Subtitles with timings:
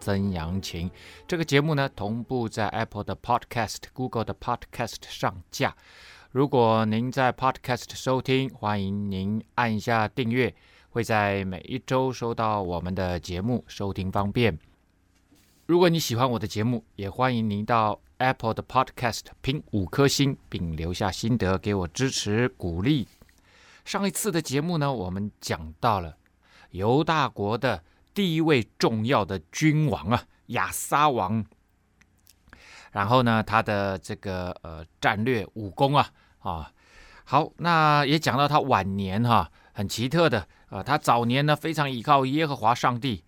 [0.00, 0.90] 曾阳晴，
[1.28, 5.76] 这个节目呢，同步在 Apple 的 Podcast、Google 的 Podcast 上架。
[6.30, 10.54] 如果您在 Podcast 收听，欢迎您按一下订阅，
[10.88, 14.58] 会在每一周收到我们的节目，收听方便。
[15.66, 23.06] 如果你喜欢我的节目，也欢迎您到 Apple 的 Podcast 评五颗星，并留下心得给我支持鼓励。
[23.84, 26.16] 上一次的节目呢，我们讲到了
[26.70, 27.82] 犹大国的。
[28.20, 31.42] 第一位重要的君王啊，亚撒王。
[32.92, 36.70] 然后呢，他的这个呃战略武功啊啊，
[37.24, 43.24] 好，那也讲到他晚年哈、很奇特的啊，他早年呢非常依靠耶和华上帝，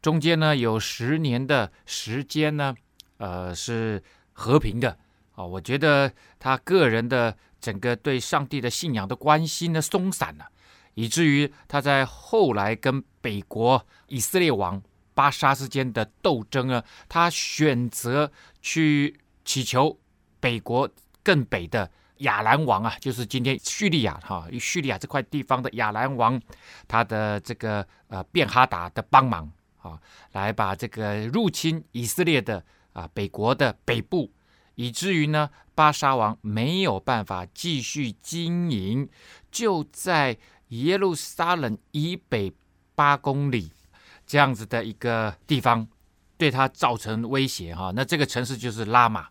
[0.00, 2.72] 中间呢有十年的时间呢，
[3.16, 4.00] 呃是
[4.32, 4.96] 和平的
[5.32, 5.44] 啊。
[5.44, 10.46] 我觉得他个人的整个对上帝的信仰的关心呢松散了。
[10.94, 19.98] 以至于他在后来跟北国以色列王巴沙之间的斗争啊，他选择去祈求
[20.40, 20.88] 北国
[21.22, 26.40] 更北的亚兰王啊，就是今天叙利亚哈，叙利亚这块地方的亚兰王，
[26.88, 29.98] 他的这个呃便哈达的帮忙啊，
[30.32, 34.32] 来把这个入侵以色列的啊北国的北部，
[34.74, 39.08] 以至于呢巴沙王没有办法继续经营，
[39.50, 40.36] 就在。
[40.82, 42.52] 耶路撒冷以北
[42.96, 43.70] 八公里
[44.26, 45.86] 这样子的一个地方，
[46.36, 47.92] 对他造成威胁哈。
[47.94, 49.28] 那这个城市就是拉玛，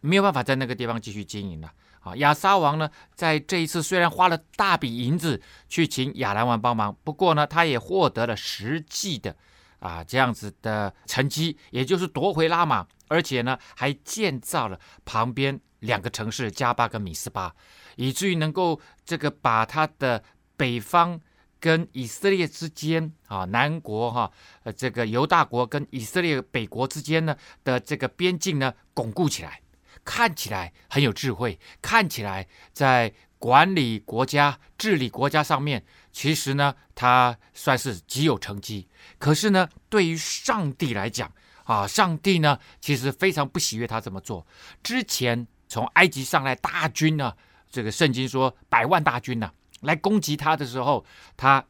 [0.00, 1.70] 没有办法在那个地方继续经营了。
[2.00, 9.36] 啊，亚撒王呢，在这一次虽然花了大笔银子去请亚兰王帮忙，不过呢，他也获得了实际的
[9.80, 17.54] 啊这样子的成绩，也就是夺回拉玛，而且呢，还建造了旁边两个城市加巴跟米斯巴，
[17.96, 20.22] 以至于能够这个把他的。
[20.60, 21.18] 北方
[21.58, 24.30] 跟以色列之间啊，南国哈，
[24.64, 27.34] 呃，这个犹大国跟以色列北国之间呢
[27.64, 29.62] 的这个边境呢巩固起来，
[30.04, 35.82] 看起来很有智慧，看起来在管理国家、治理国家上面，
[36.12, 38.86] 其实呢他算是极有成绩。
[39.18, 41.32] 可是呢，对于上帝来讲
[41.64, 44.46] 啊，上帝呢其实非常不喜悦他这么做。
[44.82, 47.34] 之前从埃及上来大军呢，
[47.70, 49.50] 这个圣经说百万大军呢。
[49.80, 51.04] 来攻击他的时候，
[51.36, 51.64] 他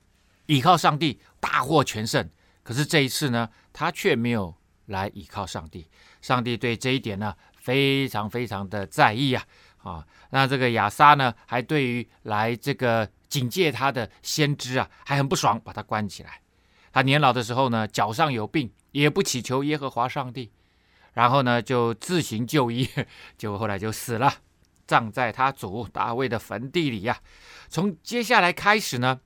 [0.46, 2.28] 倚靠上帝大获全胜。
[2.62, 4.54] 可是这一次呢，他却没有
[4.86, 5.88] 来倚靠上帝。
[6.20, 9.44] 上帝对这一点呢，非常非常的在意啊！
[9.78, 16.40] 啊，那这个亚撒呢，还对于来这个警戒他的先知啊，还很不爽，把他关起来。
[16.92, 20.50] 他年老的时候呢，脚上有病，也不祈求耶和华上帝，
[21.14, 22.88] 然后呢，就自行就医，
[23.38, 24.34] 就后来就死了。
[24.90, 27.16] 葬在他祖大卫的坟地里呀。
[27.68, 29.20] 从接下来开始呢，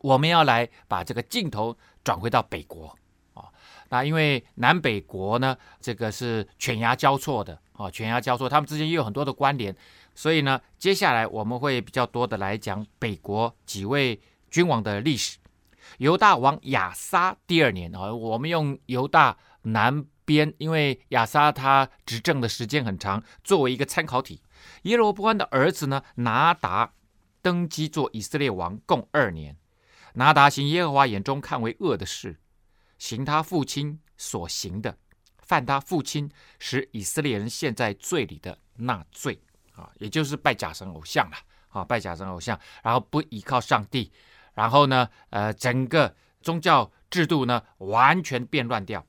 [0.00, 2.94] 我们要来把这个镜头转回到北国
[3.32, 3.48] 啊。
[3.88, 9.74] 那因为南北国呢，这个是犬牙交错的啊，犬牙交错，他们之间也有很多的关联。
[10.14, 14.20] 所以呢，接下来我们会比较多的来讲北国几位
[14.50, 15.38] 君王的历史。
[15.96, 24.42] 犹大王亚撒第二年啊，我们用犹大南边，因为亚撒他执政的时间很长，作为一个参考体。
[24.82, 26.92] 耶罗波安的儿子呢，拿达
[27.42, 29.56] 登基做以色列王，共二年。
[30.14, 32.38] 拿达行耶和华眼中看为恶的事，
[32.98, 34.96] 行他父亲所行的，
[35.42, 39.38] 犯他父亲使以色列人陷在罪里的那罪
[39.74, 41.36] 啊，也就是拜假神偶像了
[41.68, 44.10] 啊，拜假神偶像，然后不依靠上帝，
[44.54, 49.04] 然后呢，呃，整个宗教制度呢完全变乱掉。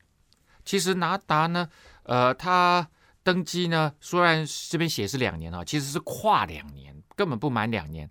[0.65, 1.69] 其实拿达呢，
[2.03, 2.89] 呃，他。
[3.27, 8.09] 登基呢，虽然这边写是两年啊，其实是跨两年，根本不满两年，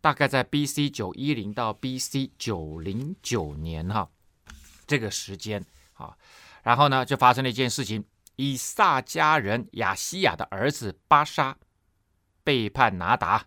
[0.00, 0.90] 大概在 B.C.
[0.90, 2.32] 九一零到 B.C.
[2.36, 4.10] 九零九年哈，
[4.84, 6.16] 这个时间啊，
[6.64, 8.04] 然后呢就发生了一件事情，
[8.34, 11.56] 以撒家人亚西亚的儿子巴沙
[12.42, 13.46] 背叛拿达，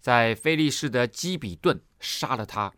[0.00, 2.72] 在非利士的基比顿杀了他。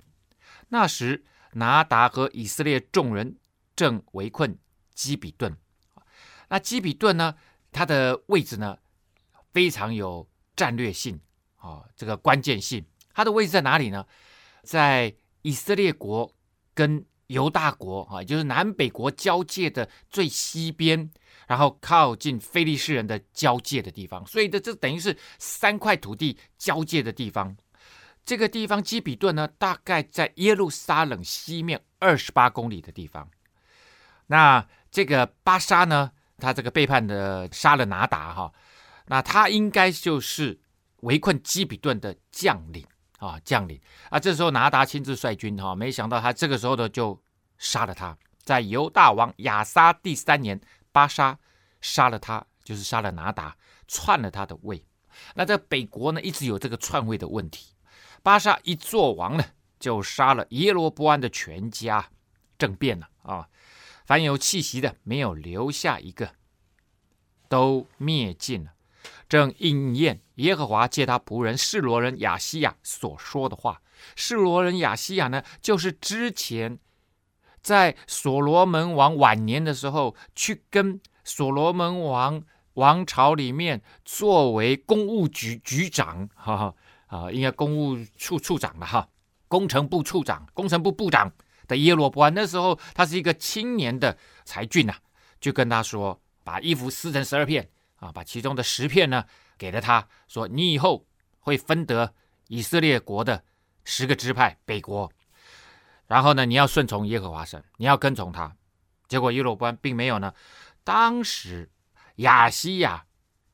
[0.70, 3.36] 那时拿达和以色列众人
[3.76, 4.58] 正围困
[4.92, 5.56] 基比顿，
[6.48, 7.36] 那基比顿呢？
[7.72, 8.78] 它的位置呢，
[9.52, 11.20] 非常有战略性
[11.56, 12.84] 啊，这个关键性。
[13.14, 14.06] 它的位置在哪里呢？
[14.62, 16.32] 在以色列国
[16.74, 21.10] 跟犹大国啊，就是南北国交界的最西边，
[21.46, 27.56] 然后靠近非利士人的交界的地方，所以这这等于是三块土地交界的地方。
[28.24, 33.30] 这个地方基比顿呢，大概在耶路撒冷西面二十八公里的地方。
[34.26, 38.52] 那这个巴沙呢，他这个背叛的杀了拿达哈，
[39.06, 40.58] 那他应该就是
[41.00, 42.86] 围困基比顿的将领
[43.18, 44.18] 啊，将领啊。
[44.18, 47.20] 这时候拿达亲自率军哈，没想到他这个时候呢就
[47.58, 48.16] 杀了他。
[48.42, 50.58] 在犹大王亚撒第三年，
[50.92, 51.38] 巴沙
[51.80, 53.56] 杀了他，就是杀了拿达，
[53.86, 54.82] 篡了他的位。
[55.34, 57.74] 那在北国呢，一直有这个篡位的问题。
[58.22, 59.44] 巴沙一做王呢，
[59.78, 62.08] 就杀了耶罗波安的全家，
[62.56, 63.46] 政变了啊！
[64.08, 66.30] 凡有气息的，没有留下一个，
[67.46, 68.72] 都灭尽了。
[69.28, 73.82] 正应验耶和华借他仆人示罗人亚西亚所说的话。
[74.16, 76.78] 示罗人亚西亚呢，就是之前
[77.60, 86.74] 在所罗门王晚年的时候，去跟所罗门王王朝里面作为公务局局长， 哈哈。
[87.08, 89.06] 啊，应该公务处处长了哈，
[89.48, 91.30] 工程部处长、工程部部长
[91.68, 94.94] 的耶罗波安，那时候他是一个青年的才俊呐，
[95.38, 99.24] 就跟他说，把衣服撕成十二片啊，把其中的十片呢
[99.56, 101.06] 给了他，说你以后
[101.38, 102.12] 会分得
[102.48, 103.44] 以色列国的
[103.84, 105.12] 十个支派北国，
[106.06, 108.52] 然后呢，你要顺从耶和华神，你要跟从他。
[109.06, 110.34] 结果耶罗波安并没有呢，
[110.84, 111.70] 当时
[112.16, 113.04] 亚西亚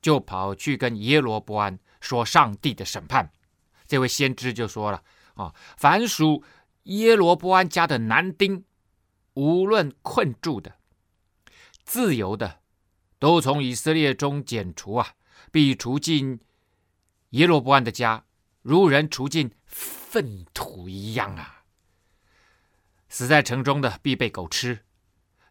[0.00, 3.30] 就跑去跟耶罗波安说上帝的审判。
[3.86, 5.02] 这位先知就说了
[5.34, 6.42] ：“啊，凡属
[6.84, 8.64] 耶罗波安家的男丁，
[9.34, 10.76] 无论困住的、
[11.82, 12.60] 自由的，
[13.18, 15.14] 都从以色列中剪除啊，
[15.50, 16.40] 必除尽
[17.30, 18.24] 耶罗波安的家，
[18.62, 21.64] 如人除尽粪土一样啊。
[23.08, 24.84] 死在城中的必被狗吃，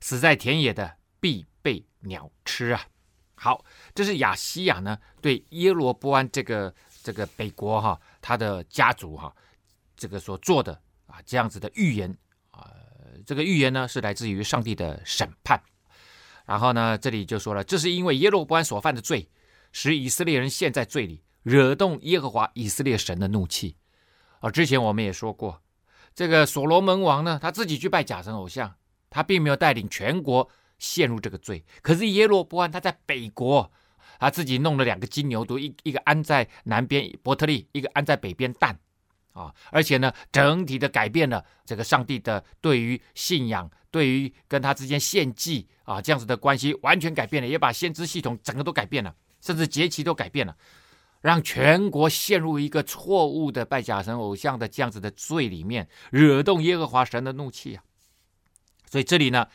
[0.01, 2.87] 死在田野的必被鸟吃啊。”
[3.35, 3.65] 好，
[3.95, 7.99] 这是亚西亚呢对耶罗波安这个这个北国哈。
[8.21, 9.35] 他的家族哈，
[9.97, 10.81] 这个所做的
[11.13, 12.17] 啊，这样子的预言
[12.49, 12.65] 啊，
[13.23, 15.61] 这个预言呢是来自于上帝的审判。
[16.47, 19.29] 然后呢，这里就说了，这是因为耶罗波安所犯的罪，
[19.71, 23.75] 使以色列人陷在罪里，惹动耶和华以色列神的怒气。
[24.39, 25.61] 而之前我们也说过，
[26.15, 28.73] 这个所罗门王呢，他自己去拜假神偶像，
[29.11, 30.49] 他并没有带领全国
[30.79, 31.63] 陷入这个罪。
[31.83, 33.71] 可是耶罗波安他在北国。
[34.19, 38.79] 他自己弄了两个金牛犊，一一个安在南边伯特利，一个安在北边但，
[39.33, 50.55] 啊，而且呢，整体的改变了这个上帝的对于信仰，对于跟他之间献祭啊这样子的关系，完全改变了，也把先知系统整个都改变了，甚至节期都改变了，
[51.21, 57.83] 让全国陷入一个错误的拜假神偶像的这样子的罪里面，惹动耶和华神的怒气啊！
[58.89, 59.47] 所以这里呢，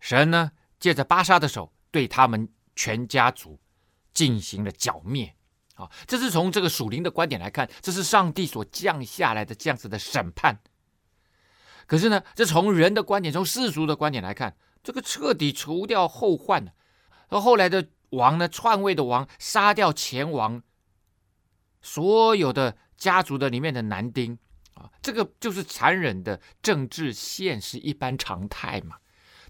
[0.00, 3.60] 神呢借着巴沙的手对他们全家族。
[4.14, 5.32] 进行了剿灭，
[5.78, 10.60] 啊，这是从这个属灵的观点来看，这是上帝所降下来的这样子的审判。
[11.86, 16.72] 可是呢，这从人的观点，从世俗的观点来看，这个彻底除掉后患了。
[17.28, 20.62] 而后来的王呢，篡位的王杀掉前王
[21.80, 24.36] 所有的家族的里面的男丁
[24.74, 28.96] 啊，这个就是残忍的政治现实一般常态嘛。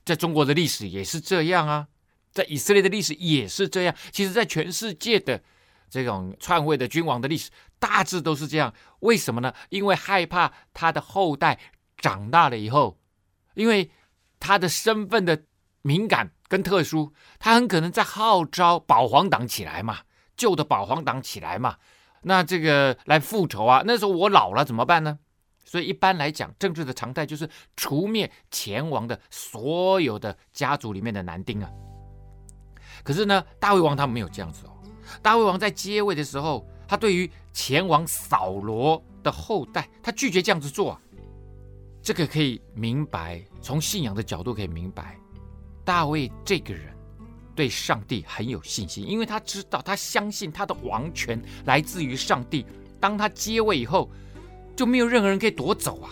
[0.05, 1.89] 在中国的历史也是这样啊。
[2.31, 5.43] 在以色列的历史也是这样，其实，在全世界的
[5.91, 8.73] 这种篡位的君王的历史，大致都是这样。
[9.01, 9.53] 为什么呢？
[9.69, 11.59] 因为害怕他的后代
[11.97, 12.99] 长大了以后，
[13.55, 13.91] 因为
[14.39, 15.45] 他的身份的
[15.83, 19.99] 敏感跟特殊，他很可能在号召保皇党起来嘛，
[20.37, 21.77] 旧的保皇党起来嘛，
[22.23, 23.83] 那这个来复仇啊。
[23.85, 25.19] 那时候我老了怎么办呢？
[25.65, 31.71] 所以一般来讲，政治的常态就是除灭前王的所有的家族里面的男丁啊。
[33.05, 34.78] 可是呢，大卫王他没有这样子哦。
[35.23, 41.01] 大卫王在接位的时候，他对于前王扫罗的后代，他拒绝这样子做啊。
[42.03, 45.19] 这个可以明白，从信仰的角度可以明白，
[45.85, 46.95] 大卫这个人
[47.55, 52.65] 对上帝很有信心，因为他知道，他相信他的王权来自于上帝。
[53.01, 54.11] 当他接位以后，
[54.75, 56.11] 就没有任何人可以夺走啊。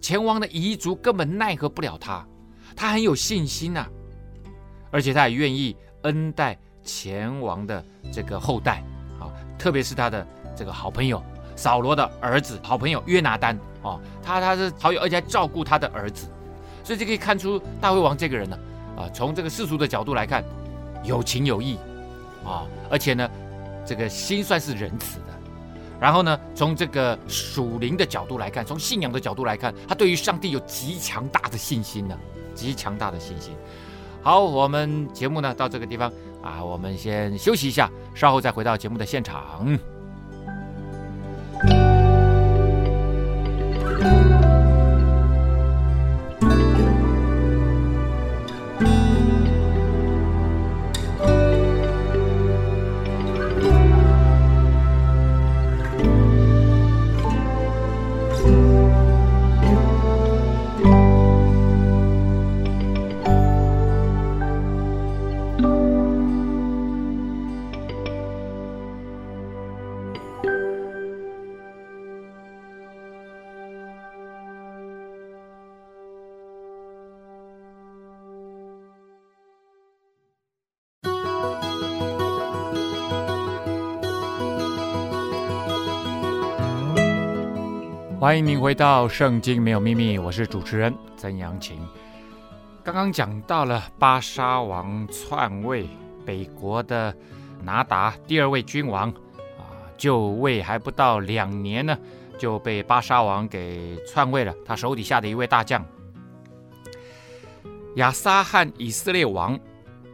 [0.00, 2.26] 前王的遗族根本奈何不了他，
[2.74, 3.90] 他很有信心呐、啊。
[4.90, 8.82] 而且他也愿意恩待前王的这个后代，
[9.20, 9.28] 啊，
[9.58, 10.26] 特别是他的
[10.56, 11.22] 这个好朋友
[11.54, 16.26] 扫罗的儿子，好朋友约拿单，啊，他他是好友，而且还照顾他的儿子，
[16.82, 18.58] 所以就可以看出大卫王这个人呢，
[18.96, 20.42] 啊，从这个世俗的角度来看，
[21.04, 21.76] 有情有义，
[22.42, 23.28] 啊，而且呢，
[23.84, 25.26] 这个心算是仁慈的，
[26.00, 32.16] 然后呢，从这个属灵的角度来看，从信仰的角度来看，他对于上帝有极强大的信心呢，
[32.54, 33.52] 极强大的信心。
[34.20, 39.78] 好，我们节目呢到这个地方啊，我们先休息一下，稍后再回到节目的现场。
[88.28, 91.80] 欢迎您回到《圣经没有秘密》，我是主持人曾阳晴。
[92.84, 95.88] 刚刚讲到了巴沙王篡位，
[96.26, 97.16] 北国的
[97.62, 99.08] 拿达第二位君王
[99.56, 101.96] 啊，就位还不到两年呢，
[102.38, 104.54] 就被巴沙王给篡位了。
[104.62, 105.82] 他手底下的一位大将
[107.96, 109.58] 亚撒和以色列王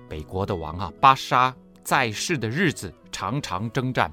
[0.09, 1.53] 北国的王啊巴沙
[1.83, 4.09] 在世的日子，常常征战。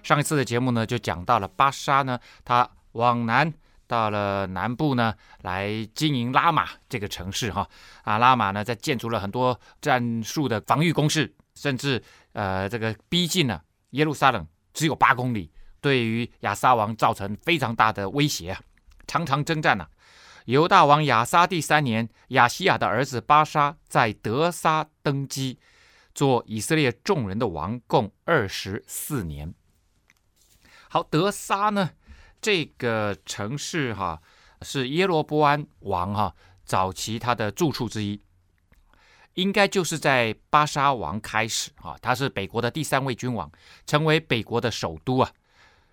[0.00, 2.70] 上一次的节目呢，就讲到了巴沙呢，他。
[2.92, 3.52] 往南
[3.86, 7.68] 到了南部呢，来经营拉玛这个城市哈
[8.02, 18.56] 啊，拉玛呢在建筑了很多战术的防御工事，甚至呃这个逼近了耶路撒冷只有八公里，对于亚撒王造成非常大的威胁，
[19.06, 19.90] 常常征战呐、啊。
[20.46, 25.58] 犹大王亚撒第三年，亚西亚的儿子巴沙在德沙登基，
[26.14, 29.52] 做以色列众人的王，共二十四年。
[30.88, 31.90] 好，德沙呢？
[32.40, 34.20] 这个城市哈
[34.62, 38.20] 是耶罗波安王哈早期他的住处之一，
[39.34, 43.50] 应该就是在巴沙王开始哈，他是北国的第三位君王，
[43.86, 45.30] 成为北国的首都啊。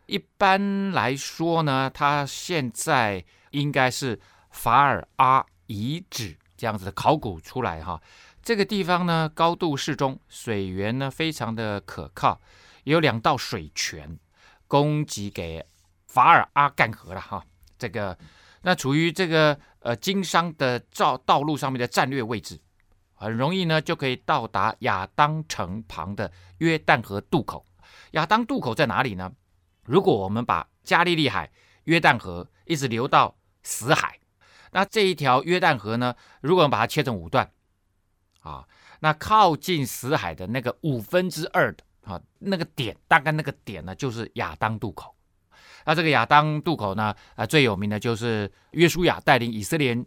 [0.06, 4.20] 一般来说呢，他现在应该是
[4.52, 8.02] 法尔阿遗址这样子的考古出来哈。
[8.42, 12.40] 这个地方呢高度适中，水源呢非常的可靠，
[12.86, 14.18] 有两道水泉
[14.68, 15.66] 供给给。
[16.18, 17.46] 法尔阿干河了哈，
[17.78, 18.18] 这个
[18.64, 22.60] 那处于这个呃经商的道道路上面的战略位置，
[23.14, 27.64] 很容易呢就可以到达亚当城旁的约旦河渡口。
[28.14, 29.32] 亚当渡口在哪里呢？
[29.84, 31.52] 如果我们把加利利海、
[31.84, 34.20] 约旦河一直流到死海，
[34.72, 37.52] 那这一条约旦河呢，如果我们把它切成五段，
[38.40, 38.68] 啊，
[39.02, 45.14] 那靠近死海的那个五分之二的啊那个点，大概那个点呢就是亚当渡口。
[45.88, 47.16] 那这个亚当渡口呢？
[47.36, 49.98] 啊，最有名的就是约书亚带领以色列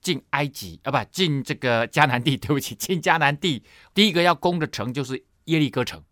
[0.00, 2.36] 进埃及啊，不进这个迦南地。
[2.40, 3.62] 对不起，进迦南地
[3.92, 6.02] 第一个要攻的城就是耶利哥城。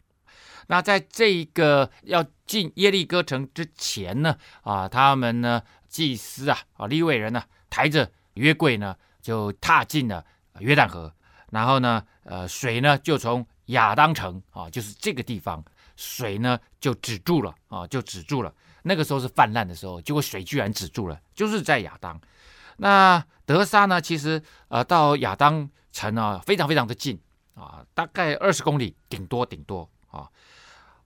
[0.66, 10.22] 那在这一个要进耶利哥城之前呢，啊，他们呢祭司啊啊利未人呢抬着约柜呢就踏进了
[10.58, 11.10] 约旦河，
[11.50, 15.64] 然后呢，呃，水呢就从亚当城啊，就是这个地方，
[15.96, 18.52] 水呢就止住了啊，就止住了。
[18.88, 22.18] 那个时候是泛滥的时候，结果水居然止住了，就是在亚当。
[22.78, 24.00] 那德沙呢？
[24.00, 27.20] 其实呃，到亚当城呢，非常非常的近
[27.54, 30.26] 啊，大概二十公里，顶多顶多啊。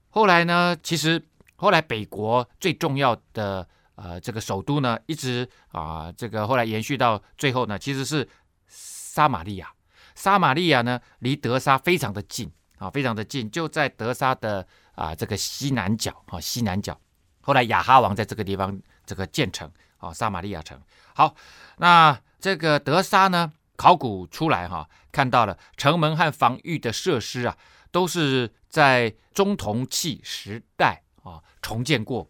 [0.09, 1.21] 后来呢，其实
[1.55, 8.27] 后来北国最重要的呃这个首都呢，一直啊这个后来延续到最后呢，其实是
[8.67, 9.73] 撒玛利亚。
[10.15, 16.97] 撒玛利亚呢，离德沙非常的近啊，非常的近，就在德沙的啊这个西南角啊，西南角。
[17.45, 20.81] 后来亚哈王在这个地方这个建城啊，撒玛利亚城。
[21.13, 21.35] 好，
[21.77, 27.57] 那这个德沙呢，考古出来哈，看到了城门和防御的设施啊，
[27.91, 32.25] 都是在中铜器时代啊重建过，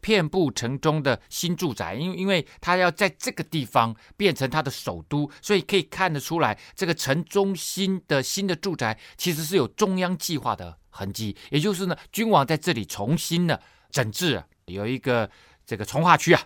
[0.00, 13.60] 遍布城中的新住宅，因为因为他要在这个地方变成他的首都，所以可以看得出来，这个城中心的新的住宅其实是有中央计划的痕迹，也就是呢，君王在这里重新的。
[13.90, 15.30] 整治，有一个
[15.64, 16.42] 这个从化区啊，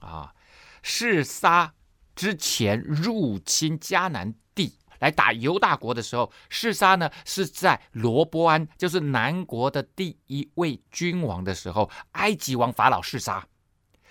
[0.00, 0.34] 啊，
[0.82, 1.72] 示撒
[2.16, 13.46] 之前入侵迦南地来打犹大国的时候，示撒呢是在罗波安，就是南国的第一位君王的时候，埃及王法老示撒，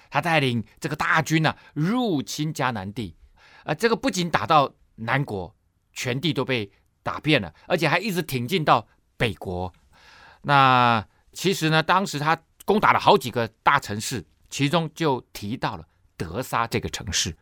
[0.09, 3.15] 他带领这个大军呢、入侵迦南地，
[3.65, 5.53] 啊，这个不仅打到南国，
[5.91, 6.71] 全地都被
[7.03, 9.73] 打遍了，而且还一直挺进到北国。
[10.43, 12.41] 那其实呢，当时他。
[12.69, 17.35] 攻打了好几个大城市，其中就提到了德沙这个城市，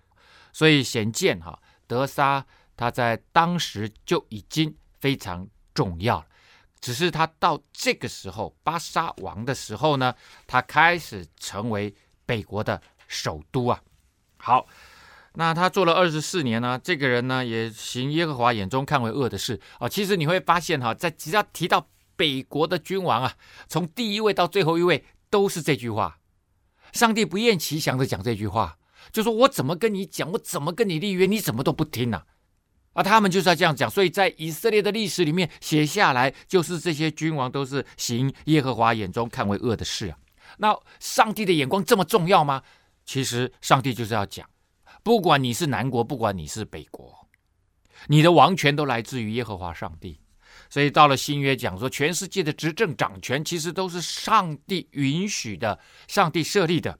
[0.53, 2.45] 所以显见哈，得撒
[2.77, 6.27] 它在当时就已经非常重要了。
[6.79, 10.15] 只是他到这个时候，巴沙王的时候呢，
[10.45, 11.93] 他开始成为
[12.25, 13.81] 北国的首都啊。
[14.37, 14.65] 好，
[15.33, 19.89] 那他做了二十四年呢，这个人呢也行耶和华眼中看为恶的事啊。
[19.89, 23.35] 其实你会发现哈，在只要提到北国的君王啊，
[23.67, 26.19] 从第一位到最后一位都是这句话。
[26.93, 28.77] 上帝不厌其详的讲这句话，
[29.11, 32.23] 就说我怎么跟你讲，我怎么跟你立约，你怎么都不听呢？
[32.93, 40.17] 啊，他们就是要这样讲，所以在以色列的历史里面写下来，就是这些君王都是行耶和华眼中看为恶的事啊。
[40.57, 42.63] 那上帝的眼光这么重要吗？
[43.05, 44.49] 其实上帝就是要讲，
[45.03, 47.27] 不管你是南国，不管你是北国，
[48.07, 50.19] 你的王权都来自于耶和华上帝。
[50.69, 56.99] 所以到了新约讲说，全世界的执政掌权其实都是上帝允许的，上帝设立的。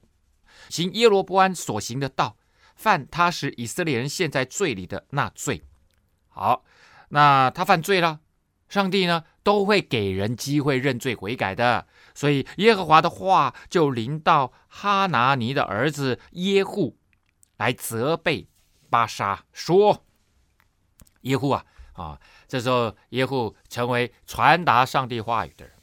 [0.68, 2.36] 行耶罗波安所行的道，
[2.74, 5.62] 犯他使以色列人陷在罪里的那罪。
[6.28, 6.64] 好，
[7.10, 8.20] 那他犯罪了，
[8.68, 11.86] 上帝呢都会给人机会认罪悔改的。
[12.14, 16.98] 所以耶和华的话就临到哈拿尼的儿子耶户
[17.56, 18.48] 来责备
[18.90, 20.04] 巴沙，说
[21.22, 25.74] ：“耶户啊，啊，这时候耶户成为传达上帝话语的人。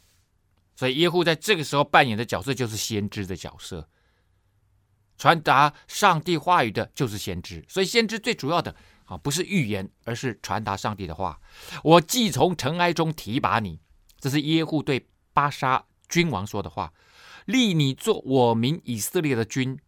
[0.75, 3.87] 所以耶户在这个时候扮演的角色就是先知的角色，
[5.17, 7.63] 传达上帝话语的就是先知。
[7.69, 11.39] 所以先知最主要的。”啊，不是预言，而是传达上帝的话。
[11.83, 13.79] 我既从尘埃中提拔你，
[14.19, 16.91] 这是耶户对巴沙君王说的话，
[17.45, 19.79] 立你做我民以色列的君。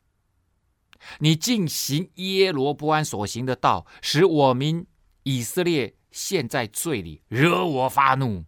[1.17, 4.85] 你尽行耶罗波安所行的道，使我民
[5.23, 8.45] 以色列陷在罪里，惹我发怒。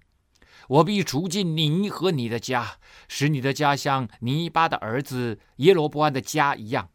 [0.68, 6.90] 我必除尽你和你的家，使你的家像尼巴的儿子耶罗波安的家一样。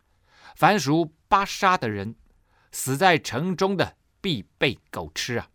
[0.56, 2.16] 凡属巴沙的人。
[2.76, 5.48] 死在城中的必被狗吃啊，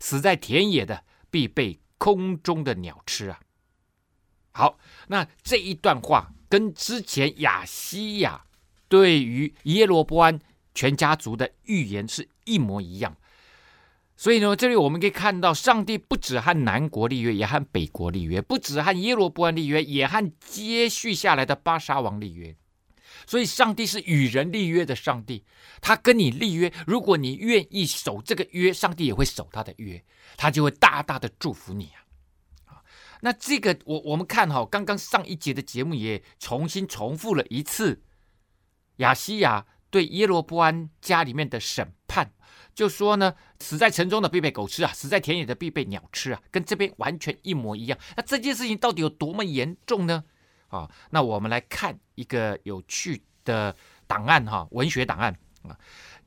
[0.00, 3.38] 死在田野的必被空中的鸟吃啊。
[4.50, 4.76] 好，
[5.06, 8.46] 那这一段话跟之前亚西亚
[8.88, 10.40] 对于耶罗波安
[10.74, 13.16] 全家族的预言是一模一样。
[14.16, 22.56] 所以呢，这里我们可以看到，上帝不止和南国立约，也和北国立约；不止和耶罗波安立约，也和接续下来的巴沙王立约。
[23.26, 25.44] 所以，上帝是与人立约的上帝，
[25.80, 30.02] 他跟你立约，如果你愿意守这个约，上帝也会守他的约，
[30.36, 31.90] 他就会大大的祝福你
[32.64, 32.80] 啊！
[33.20, 38.02] 那这个我我们看哈，刚刚上一节的节目也重新重复了一次，
[38.96, 42.32] 亚西亚对耶罗波安家里面的审判，
[42.76, 47.98] 就说呢，死在城中的必被狗吃啊，死在田野的必被鸟吃啊，跟这边完全一模一样。
[48.16, 50.22] 那这件事情到底有多么严重呢？
[50.68, 53.74] 啊，那我们来看一个有趣的
[54.06, 55.70] 档案哈，文学档案啊，《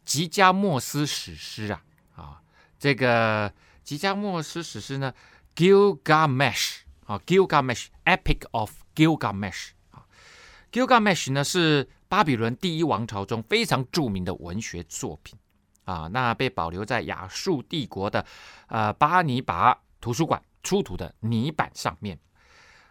[0.04, 1.84] 吉加莫斯史诗》啊，
[2.16, 2.42] 啊，
[2.80, 3.48] 这个
[3.84, 5.14] 《吉加莫斯史诗》呢，
[5.56, 10.04] 《Gilgamesh》啊，《Gilgamesh Epic of Gilgamesh》啊，
[10.74, 15.38] 《Gilgamesh》呢是巴比伦第一王朝中非常著名的文学作品
[15.90, 18.26] 啊，那被保留在亚述帝国的
[18.68, 22.20] 呃巴尼拔图书馆出土的泥板上面。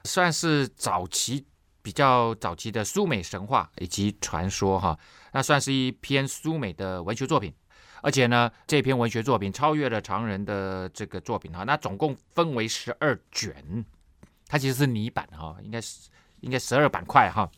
[0.04, 1.44] 算是早期
[1.82, 4.98] 比较早期的苏美神话以及传说哈，
[5.32, 7.52] 那算是一篇苏美的文学作品，
[8.00, 13.84] 而且呢，这篇文学作品超越了常人的这个作品哈，那总共分为十二卷，
[14.46, 16.08] 它其实是泥板哈，应该是
[16.40, 17.50] 应该十二板块哈，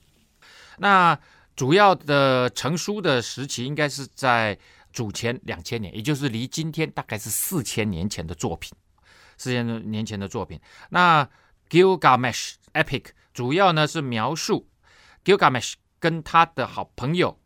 [0.79, 1.17] 那
[1.55, 4.59] 主要的成书的时期应该是在
[4.93, 8.73] 主前两千年，也就是离今天大概是四千年前的作品，
[9.37, 11.29] 四千年前的作品，那。
[11.71, 14.69] Gilgamesh Epic 主要呢是描述
[15.25, 17.39] Gilgamesh 跟他的好朋友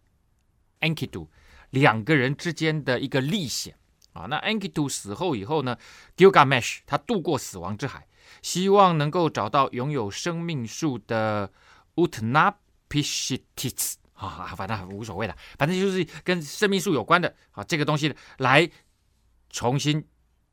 [0.81, 1.29] Enkidu
[1.69, 3.77] 两个人之间的一个历险
[4.15, 4.23] 啊。
[4.23, 5.77] 那 Enkidu 死后以后呢
[6.17, 8.09] ，Gilgamesh 他渡过死亡之海，
[8.41, 11.53] 希望能够找到拥有生命树的
[11.97, 13.43] Utnapishtim
[14.27, 18.69] 啊，反正无所谓了，反正就是跟生命树有关的啊，这个东西来
[19.51, 20.07] 重新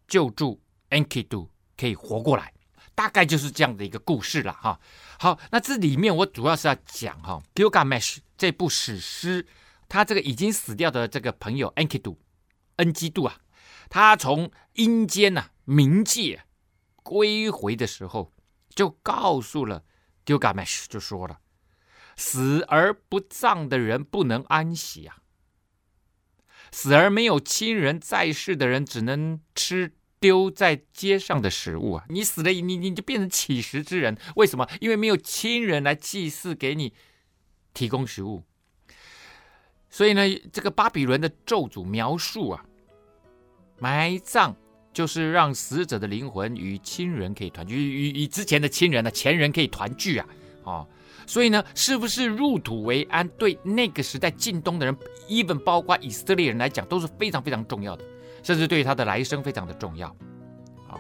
[0.08, 2.54] 救助 Enkidu 可以活过来。
[2.94, 4.80] 大概就是这样的一个故事了哈。
[5.18, 9.48] 好，那这里面我主要是要讲哈，《Gilgamesh》这部史诗，
[9.88, 12.18] 他这个已经死掉的这个朋友 Enkidu
[12.76, 13.38] 恩基杜啊，
[13.90, 16.44] 他从阴间呐冥界
[17.02, 18.34] 归回的时候，
[18.70, 19.84] 就告诉了
[20.26, 21.40] Gilgamesh，就说了：
[22.16, 25.18] 死而不葬的人不能安息啊，
[26.72, 29.94] 死而没有亲人在世的人只能吃。
[30.22, 34.16] 丢在街上的食物啊，你死了，你你就变成乞食之人。
[34.36, 34.70] 为什么？
[34.80, 36.94] 因为没有亲人来祭祀给你
[37.74, 38.44] 提供食物。
[39.90, 40.22] 所以呢，
[40.54, 42.64] 这个巴比伦的咒诅描述啊，
[43.80, 44.56] 埋葬
[44.94, 50.28] 就是让死者的灵魂与亲人可以团聚，与与之前的亲人的前人可以团聚啊，
[50.62, 50.88] 哦，
[51.32, 54.94] 所以呢，是不是入土为安，对那个时代近东的人
[55.30, 58.04] ，even 包括以色列人来讲，都是非常非常重要的，
[58.44, 60.10] 甚至对于他的来生非常的重要，
[60.90, 61.00] 哦，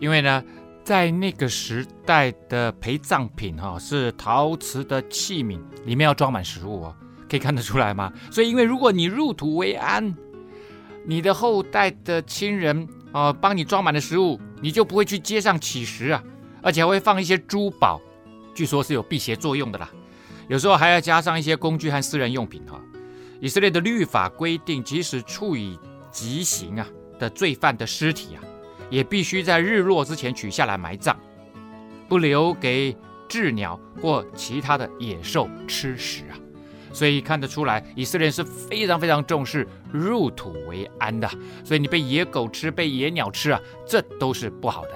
[0.00, 0.42] 因为呢，
[0.82, 6.96] 在那个时代的陪葬品哈、哦，是陶瓷的器皿，里面要装满食物哦。
[7.30, 8.12] 可以看得出来吗？
[8.32, 10.12] 所以，因为如果你入土为安，
[11.06, 16.20] 你的后代的亲人啊、帮你装满了食物，你就不会去街上乞食啊，
[16.60, 18.00] 而且还会放一些珠宝，
[18.54, 19.90] 据说是有辟邪作用的啦。
[20.48, 22.80] 有时候还要加上一些工具和私人用品哈。
[23.40, 25.78] 以色列的律法规定，即使处以
[26.10, 26.86] 极刑啊
[27.18, 28.42] 的罪犯的尸体啊，
[28.90, 31.16] 也必须在日落之前取下来埋葬，
[32.08, 32.96] 不留给
[33.28, 36.38] 雉鸟或其他的野兽吃食啊。
[36.92, 41.28] 所以看得出来，以色列是非常非常重视入土为安的。
[41.64, 44.90] 所以你被野狗吃，被野鸟吃啊，这都是不好的。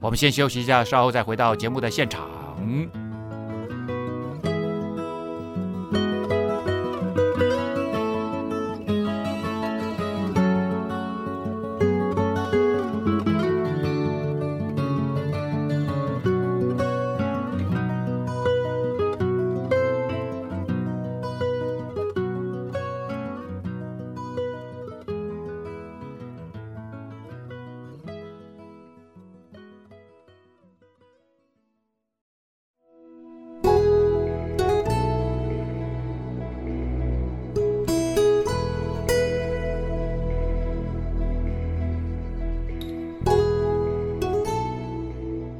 [0.00, 2.37] 我们先休息一下，稍后再回到节目的现场。
[2.60, 3.07] 嗯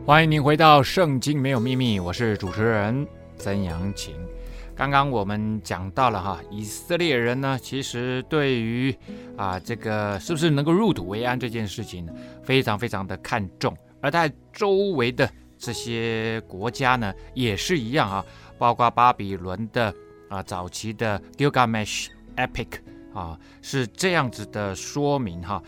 [0.08, 4.16] 欢迎您回到《圣经没有秘密》，我是主持人曾阳晴。
[4.74, 8.96] 刚刚我们讲到了哈，以色列人呢，其实对于
[9.36, 12.08] 啊这个是不是能够入土为安这件事情，
[12.42, 13.76] 非常非常的看重。
[14.00, 18.24] 而在周围的这些国家呢，也是一样啊，
[18.56, 19.94] 包括巴比伦的
[20.30, 22.78] 啊早期的 Gilgamesh Epic
[23.12, 25.62] 啊，是这样子的说明哈。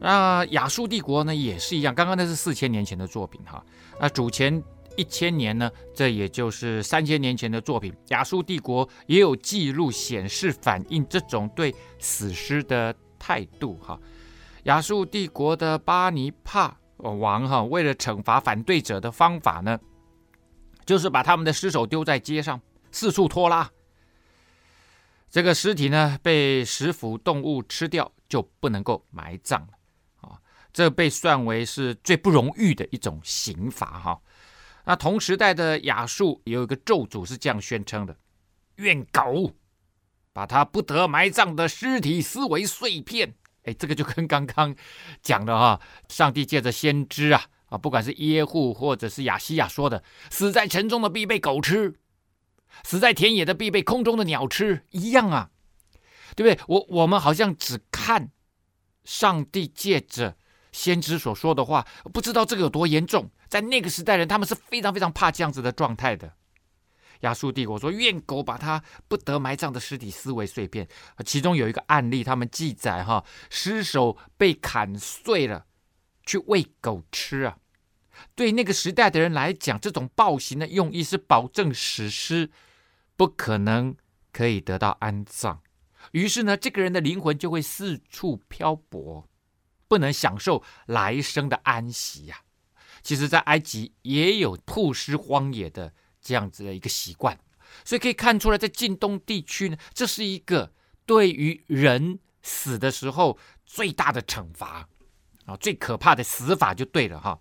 [0.00, 3.64] 那亚述帝国呢，也是一样，刚刚那是四千年前的作品哈。
[4.00, 4.62] 那主前
[4.96, 7.94] 一千年呢，这也就是三千年前的作品。
[8.08, 13.78] 亚述帝国也有记录显示，反映这种对死尸的态度。
[13.78, 13.98] 哈，
[14.64, 19.78] 亚述帝国的巴尼帕王哈，为了惩罚反对者的方法呢，
[20.84, 22.60] 就是把他们的尸首丢在街上，
[22.92, 23.70] 四处拖拉。
[25.28, 29.68] 这个尸体呢，被食腐动物吃掉，就不能够埋葬了。
[30.74, 34.20] 这被算为是最不荣誉的一种刑罚哈。
[34.84, 38.16] 那同时代的亚述有一个咒诅是这样宣称的：
[38.74, 39.52] 愿狗
[40.32, 43.34] 把他不得埋葬的尸体撕为碎片。
[43.62, 44.74] 哎，这个就跟刚刚
[45.22, 51.94] 讲的哈，上帝借着先知啊啊，不管是耶户或者是亚西亚说的，死在城中的必被狗吃，
[52.82, 55.50] 死在田野的必被空中的鸟吃，一样啊，
[56.34, 56.64] 对不对？
[56.66, 58.32] 我我们好像只看
[59.04, 60.36] 上帝借着。
[60.74, 63.30] 先知所说的话，不知道这个有多严重。
[63.48, 66.34] 在那个时代人，他们是非常非常怕这样子的状态的。
[67.20, 70.88] 亚述帝国说，愿狗把他不得埋葬的尸体撕为碎片。
[71.24, 75.64] 其中有一个案例，他们记载哈，尸首被砍碎了，
[76.26, 77.56] 去喂狗吃啊。
[78.34, 82.50] 对那个时代的人来讲，这种暴行的用意是保证死尸
[83.16, 83.94] 不可能
[84.32, 85.60] 可以得到安葬。
[86.10, 89.28] 于是呢，这个人的灵魂就会四处漂泊。
[89.88, 93.02] 不能享受来生的安息呀、啊！
[93.02, 97.38] 其实，在埃及也有曝尸荒野的这样子的一个习惯，
[97.84, 100.72] 所以可以看出来，在近东地区呢，这是一个
[101.04, 104.88] 对于人死的时候最大的惩罚
[105.44, 107.38] 啊，最可怕的死法就对了哈。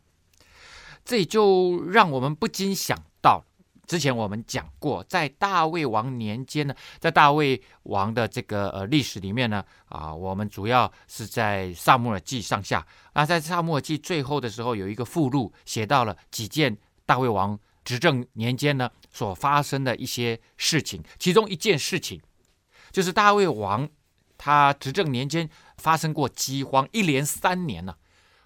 [1.06, 3.46] 这也就让我们不禁想到。
[3.86, 12.86] 之前我们讲过，在大卫王年间呢，在大卫王的这个呃历史里面呢，啊，我们主要是在撒母耳记上下。
[13.14, 21.04] 那在撒母耳记最后的时候，有一个附录写到了几件大卫王执政年间呢所发生的一些事情。
[21.20, 22.22] 其中一件事情
[22.92, 23.88] 就是大卫王
[24.38, 27.94] 他执政年间发生过饥荒，一连三年呢。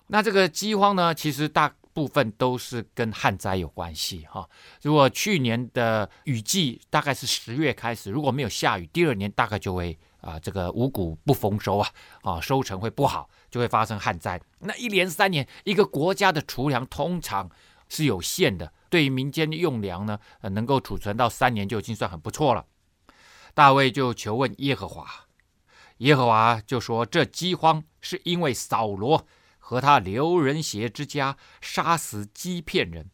[0.07, 1.75] 那这个饥荒呢，其实大。
[1.97, 4.47] 部分都是跟旱灾有关系哈。
[4.83, 11.89] 如果去年的雨季大概是十月开始，如果没有下雨，第二年大概就会啊这个五谷不丰收啊
[12.21, 14.39] 啊收成会不好，就会发生旱灾。
[14.59, 17.49] 那一连三年，一个国家的储粮通常
[17.89, 22.63] 是有限的，对于民间用粮呢，呃，能够储存到三年就已经算很不错了。
[23.55, 25.07] 大卫就求问耶和华，
[25.97, 29.25] 耶和华就说：“这饥荒是因为扫罗
[29.67, 33.11] 和他流人血之家杀死基遍人。”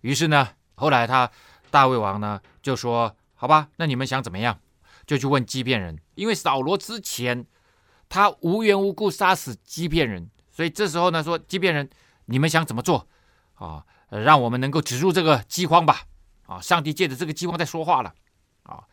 [0.00, 1.30] 于是呢，后来他
[1.70, 4.58] 大卫王呢就说：“好吧，那你们想怎么样？”
[5.06, 7.44] 就去问基遍人，因为扫罗之前
[8.08, 11.90] 他无缘无故杀死基遍人，所以这时候呢说：“基遍人，
[12.24, 13.06] 你们想怎么做
[13.56, 13.84] 啊？
[14.08, 16.04] 让我们能够止住这个饥荒吧！”
[16.48, 18.14] 啊，上帝借着这个饥荒在说话了
[18.62, 18.84] 啊。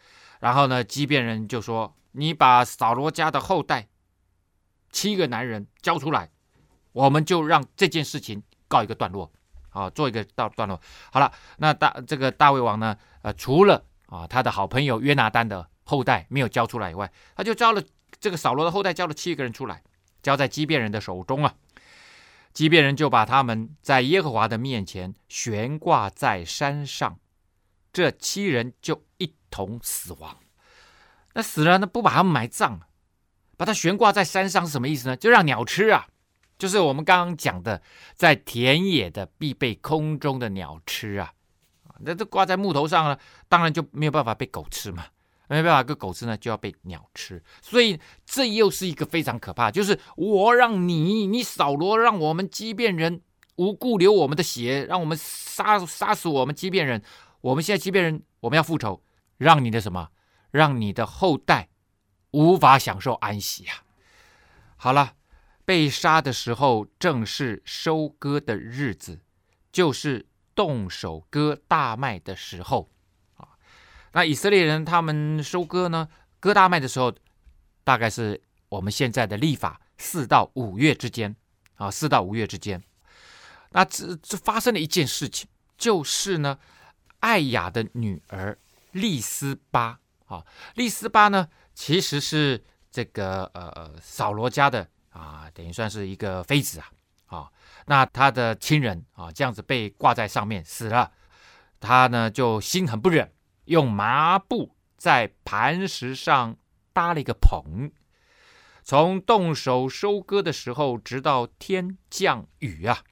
[0.41, 3.88] 然后呢，基遍人就说：“你把扫罗家的后代
[4.91, 6.30] 七个男人交出来，
[6.93, 9.29] 我们就让这件事情告一个段落，
[9.69, 10.79] 啊，做一个到段落。
[11.12, 17.84] 好了，那大这个大卫王呢，呃，除了啊他的好朋友约拿单的后代没有交出来以外，他就交了
[18.19, 19.84] 这个扫罗的后代交了七个人出来，
[20.21, 21.53] 交在基遍人的手中啊。
[22.53, 27.19] 基遍人就把他们在耶和华的面前悬挂在山上，
[27.91, 30.39] 这七人就一。”同死亡，
[31.34, 31.86] 那死了呢？
[31.86, 32.79] 不把他们埋葬，
[33.56, 35.15] 把他悬挂在山上是什么意思呢？
[35.15, 36.08] 就让鸟吃啊，
[36.58, 37.82] 就是我们刚刚讲的，
[38.16, 41.34] 在田野的必被空中的鸟吃啊。
[42.00, 45.06] 那这挂在木头上呢，当然就没有办法被狗吃嘛，
[45.48, 47.42] 没有办法被狗吃呢，就要被鸟吃。
[47.62, 53.22] 所以这又是一个非常可怕，就是我让你，你扫罗，让我们基遍人
[53.56, 57.04] 无故流我们的血，让我们杀杀死我们基遍人，
[57.42, 59.04] 我们现在基遍人，我们要复仇。
[59.38, 60.10] 让你的什么？
[60.52, 61.70] 让你的后代
[62.32, 63.84] 无法享受安息呀！
[64.76, 65.13] 好了，
[65.65, 69.21] 被杀的时候正是收割的日子，
[69.71, 72.89] 就是动手割大麦的时候
[73.36, 73.49] 啊。
[74.12, 76.08] 那以色列人他们收割呢，
[76.39, 77.13] 割大麦的时候，
[77.84, 81.36] 大概是我们现在的历法四到五月之间
[81.76, 82.82] 啊，四到五月之间。
[83.71, 85.47] 那这这发生了一件事情，
[85.78, 86.60] 就是呢，
[87.19, 88.58] 艾雅的女儿。
[88.91, 90.45] 利斯巴啊，
[90.76, 96.91] 利斯巴呢，其实是这个呃扫罗家的啊，等于算是一个妃子啊
[97.28, 97.52] 啊。
[97.86, 101.12] 那他的亲人啊，这样子被挂在上面死了，
[101.80, 103.32] 他呢就心很不忍，
[103.65, 106.58] 用麻布在磐石上
[106.91, 107.91] 搭了一个棚，
[108.84, 113.04] 从动手收割的时候，直到天降雨啊，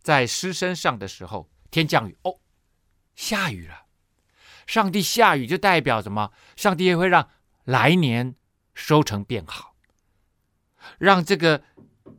[0.00, 2.38] 在尸身上的时候，天降雨哦，
[3.14, 3.86] 下雨了。
[4.66, 6.32] 上帝下雨就代表什么？
[6.54, 7.28] 上帝也会让
[7.64, 8.36] 来年
[8.72, 9.69] 收成变好，
[10.98, 11.62] 让这个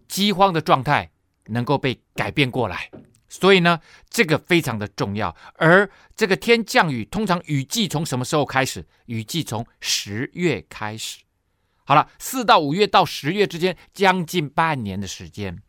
[0.08, 1.12] 饥荒的状态
[1.48, 2.90] 能够被改变过来。
[3.28, 5.36] 所以呢，这个非常的重要。
[5.56, 8.86] 而这个天降雨，通常雨季从什么时候开始？
[9.06, 11.20] 雨季从十月开始。
[11.86, 15.62] 好了，四到五月到十月之间，将近半年的时间。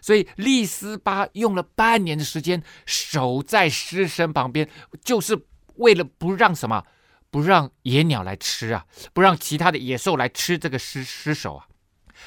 [0.00, 4.68] 所以利斯巴用了半年的时间守在尸身旁边，
[5.02, 5.46] 就是。
[5.78, 6.84] 为了不让什么，
[7.32, 11.66] 不让野鸟来吃啊，不让其他的野兽来吃这个尸尸首啊，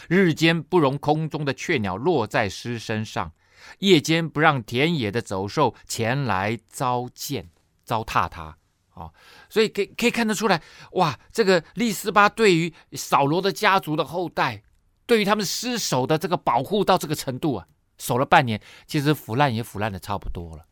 [0.09, 3.31] 日间不容空中的雀鸟落在尸身上，
[3.79, 7.49] 夜间不让田野的走兽前来糟践
[7.83, 8.57] 糟蹋它、
[8.93, 9.13] 哦，
[9.49, 10.61] 所以可以可以看得出来，
[10.93, 14.63] 哇，这个利斯巴对于扫罗的家族的后代，
[15.05, 20.65] 对于他们尸首的这个保护到这个程度啊，守了半年，其实腐烂也腐烂的差不多了。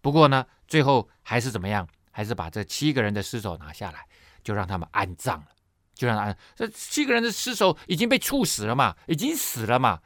[0.00, 1.88] 不过呢，最后还是怎么样？
[2.10, 4.06] 还是把这七个人的尸首拿下来，
[4.42, 5.48] 就让他们安葬了，
[5.96, 6.38] 就让他安。
[6.54, 9.98] 这七个人的尸首已经被处死了嘛，已经死了嘛，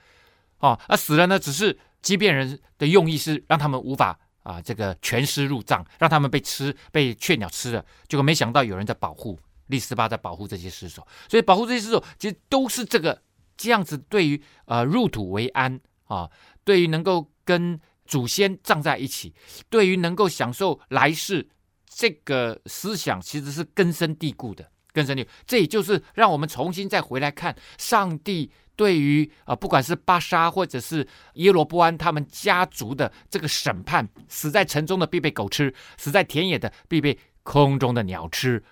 [0.61, 7.85] 哦，啊死了呢，只是基遍人的用意是让他们无法啊这个全尸入葬，让他们被吃被雀鸟吃了。
[8.09, 13.21] 结果没想到有人在保护利斯巴，在保护这些尸首，所以保护这些尸首其实都是这个
[13.57, 16.31] 这样子，对于呃入土为安啊，
[16.65, 19.35] 对于能够跟祖先葬在一起，
[19.69, 21.51] 对于能够享受来世。
[21.93, 25.27] 这个思想其实是根深蒂固的，更深的。
[25.47, 38.63] 这也就是让我们重新再回来看上帝对于啊，不管是巴沙或者是耶罗波安他们家族的这个审判：死在城中的必被狗吃，死在田野的必被空中的鸟吃，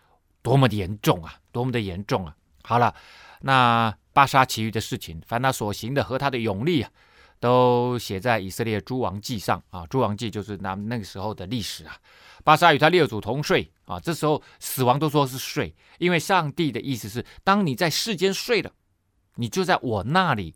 [0.43, 1.35] 多么的严重啊！
[1.53, 2.35] 多么的严重啊！
[2.63, 2.95] 好了，
[3.41, 6.91] 那巴沙其余的事情，凡他所行的和他的勇力啊，
[7.40, 9.87] 都写在以色列诸王记上啊。
[9.87, 11.96] 诸王记就是那那个时候的历史啊。
[12.44, 18.72] 巴沙与他列祖同睡啊，这时候死亡都说是睡，因为上帝的意思是，当你在世间睡了，
[19.35, 20.55] 你就在我那里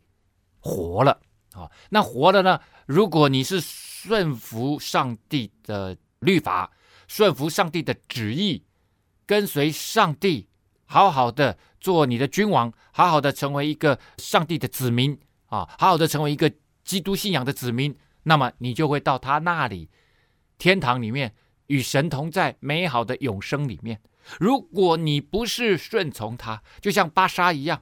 [0.59, 1.19] 活了
[1.53, 1.69] 啊。
[1.89, 2.59] 那活了呢？
[2.87, 6.71] 如果你是顺服上帝的律法，
[7.07, 8.63] 顺服上帝的旨意，
[9.27, 10.47] 跟随上帝，
[10.85, 16.51] 好好的做你的君王，好好的成为一个上帝的子民啊，好好的成为一个
[16.93, 19.89] 基督信仰的子民，那么你就会到他那里
[20.59, 21.33] 天堂里面。
[21.67, 24.01] 与神同在美好的永生里面。
[24.37, 27.81] 如果你不是顺从他，就像巴沙一样，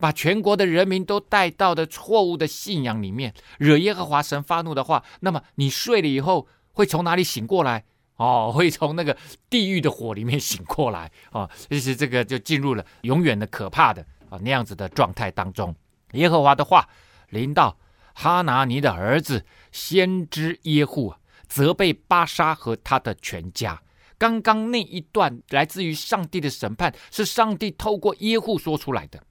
[0.00, 7.84] 把全国的人民都带到的错误的信仰里面，惹耶和华神发怒的话，那么你睡了以后会从哪里醒过来？
[8.16, 9.16] 哦，会从那个
[9.50, 15.76] 地狱的火里面醒过来哦，其实这个就进入了永远的可怕的啊那样子的状态当中。
[16.12, 16.88] 耶和华的话
[17.28, 17.76] 临到
[18.14, 21.14] 哈拿尼的儿子先知耶户，
[21.48, 23.82] 责备巴沙和他的全家。
[24.18, 29.22] 刚刚那一段来自于上帝的审判，是上帝透过耶户说出来的。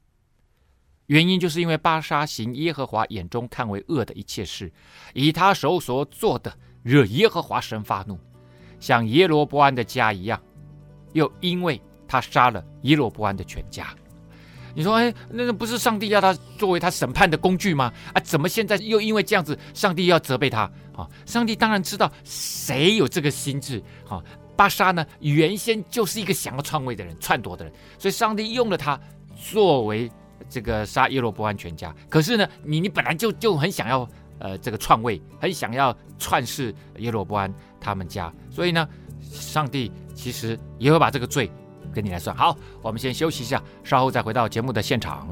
[1.07, 4.71] 原因就是因为巴沙行耶和华眼中看为恶的一切事，
[5.13, 8.19] 以他手所做的惹耶和华神发怒，
[8.79, 10.41] 像耶罗波安的家一样。
[11.13, 13.93] 又因为他杀了耶罗波安的全家，
[14.73, 17.91] 你说，哎，那个不是上帝要他作为他审判的工具吗？
[18.13, 20.61] 啊，怎么现在又因为这样子，上帝要责备他？
[20.95, 23.81] 啊，上帝当然知道谁有这个心智。
[24.07, 24.21] 啊，
[24.55, 28.99] 巴沙呢，原先就是一个想要篡位的人、篡夺的人，所以上帝用了他
[29.35, 30.11] 作为。
[30.49, 38.85] 这个杀耶罗波安全家，可是呢，你你本来就就很想要呃这个篡位，很想要篡弑耶罗波安他们家，所以呢，
[39.21, 41.49] 上帝其实也会把这个罪
[41.91, 42.35] 跟你来算。
[42.35, 45.27] 好，我们先休息一下，稍后再回到节目的现场。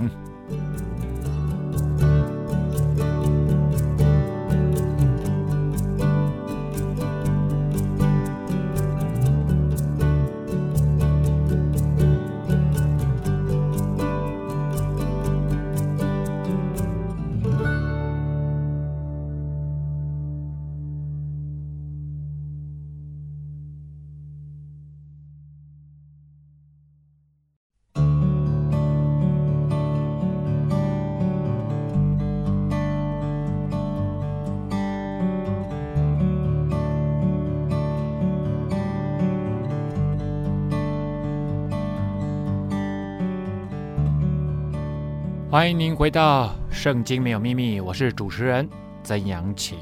[45.52, 48.70] 欢迎您回到《圣经没有秘密》，我是主持人
[49.02, 49.80] 曾阳晴。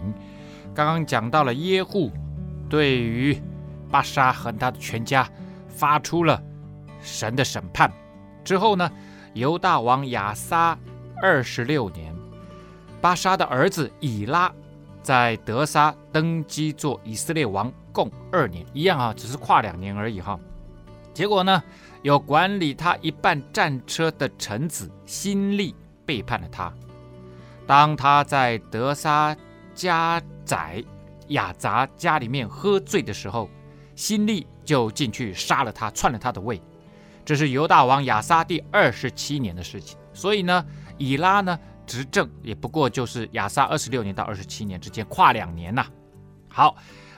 [0.73, 2.09] 刚刚讲到了耶户
[2.69, 3.37] 对于
[3.91, 5.29] 巴沙和他的全家
[5.67, 6.41] 发出了
[7.01, 7.91] 神的审判
[8.45, 8.89] 之后呢，
[9.33, 10.79] 犹大王亚撒
[11.21, 12.15] 二十六年，
[13.01, 14.49] 巴沙的儿子以拉
[15.03, 20.39] 在德沙登基做以色列王，共二年，一样啊，只是跨两年而已哈。
[21.13, 21.61] 结果呢，
[22.07, 26.73] 有管理他一半战车的臣子辛利背叛了他。
[27.65, 29.35] 当他在德撒
[29.75, 30.81] 加宰
[31.27, 33.49] 亚杂家里面喝醉的时候，
[33.93, 36.61] 辛利就进去杀了他，篡了他的位。
[37.25, 39.99] 这是犹大王亚撒第二十七年的事情。
[40.13, 40.65] 所以呢，
[40.97, 45.85] 以拉呢执政也不过就是亚撒二十六年到二十七年之间，跨两年呐、
[46.47, 46.77] 好，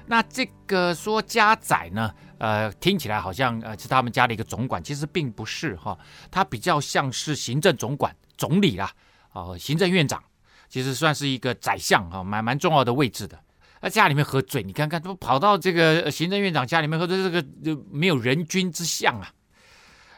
[0.09, 2.11] 那这个说家宰呢？
[2.39, 5.95] 呃，听起来好像呃是他们家的一个总管，其实并不是哈，
[6.31, 8.91] 他比较像是行政总管、总理啦，
[9.33, 10.23] 哦，行政院长，
[10.67, 13.39] 其实算是一个宰相哈，蛮蛮重要的位置的。
[13.81, 19.31] 那家里面喝醉，你看看都跑到这个行政院长家里面喝醉，这个就没有人君之相啊。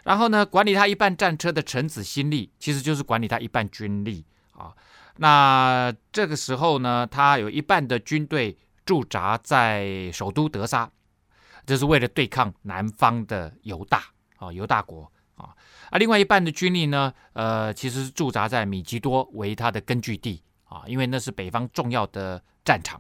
[0.03, 4.23] 然后呢，管理他一半战车的臣子辛利，其实就是管理他一半军力
[4.53, 4.71] 啊。
[5.17, 10.89] 那这个时候呢，他有一半的军队驻扎在首都德沙。
[11.65, 14.03] 这是为了对抗南方的犹大
[14.37, 15.53] 啊，犹大国啊，
[15.91, 22.99] 啊，另外一半的军力呢，呃，其实是驻扎在米吉多为他的根据地啊，因为那是北方重要的战场。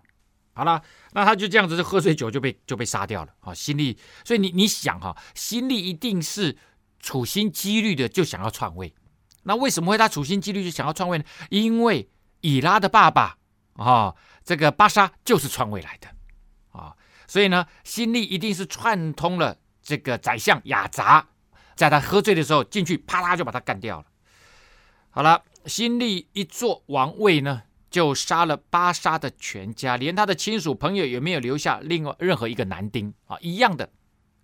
[0.53, 0.79] 好了，
[1.13, 3.97] 那他就这样子，喝醉酒就被就被杀掉了啊，辛利。
[4.23, 6.55] 所以你你想哈，辛利一定是
[6.99, 8.93] 处心积虑的就想要篡位。
[9.43, 11.23] 那为什么会他处心积虑就想要篡位呢？
[11.49, 12.07] 因为
[12.41, 13.37] 以拉的爸爸
[13.73, 16.07] 啊，这个巴沙就是篡位来的
[16.71, 16.95] 啊。
[17.27, 21.27] 所以呢，辛利一定是串通了这个宰相亚杂，
[21.75, 24.05] 在他喝醉的时候进去，啪啦就把他干掉了。
[25.09, 33.89] 好了，辛利一坐王位呢，就杀了巴沙的全家，连他的亲属朋友也没有留下另外任何一个男丁啊，一样的，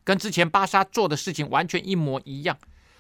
[0.04, 2.58] 跟之前巴沙做的事情完全一模一样。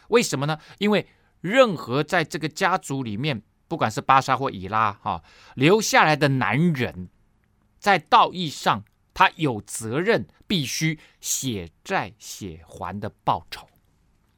[0.09, 0.59] 为什么呢？
[0.77, 1.07] 因为
[1.41, 5.23] 任何在这个家族里面，不管是巴沙或以拉哈，
[5.55, 7.09] 留下来的男人，
[7.79, 8.83] 在道义上。
[9.19, 13.67] 他有责任，必须血债血还的报仇，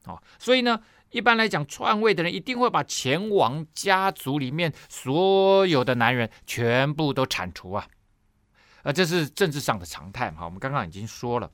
[0.05, 7.89] 哦，所以呢，一般来讲，篡位的人一定会把前王家族里面所有的男人全部都铲除啊，
[8.83, 10.45] 呃，这是政治上的常态嘛。
[10.45, 11.51] 我们刚刚已经说了，